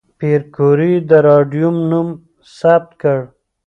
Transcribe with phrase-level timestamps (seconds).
[0.19, 2.07] پېیر کوري د راډیوم نوم
[2.57, 3.17] ثبت کړ.